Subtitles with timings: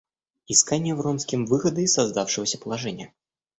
[0.47, 3.13] Искание Вронским выхода из создавшегося положения.